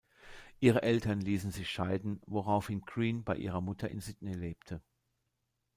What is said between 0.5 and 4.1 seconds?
Ihre Eltern ließen sich scheiden, woraufhin Green bei ihrer Mutter in